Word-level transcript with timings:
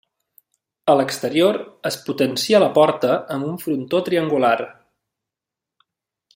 A 0.93 0.95
l'exterior 0.99 1.59
es 1.89 1.97
potencia 2.07 2.63
la 2.65 2.71
porta 2.79 3.13
amb 3.37 3.47
un 3.53 3.61
frontó 3.67 4.03
triangular. 4.11 4.59